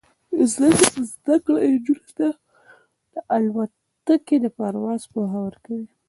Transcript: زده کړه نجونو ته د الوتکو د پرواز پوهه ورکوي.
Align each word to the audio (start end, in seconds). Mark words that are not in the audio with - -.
زده 1.15 1.35
کړه 1.45 1.59
نجونو 1.73 2.07
ته 2.17 2.27
د 3.13 3.15
الوتکو 3.35 4.35
د 4.43 4.45
پرواز 4.57 5.01
پوهه 5.13 5.37
ورکوي. 5.45 5.89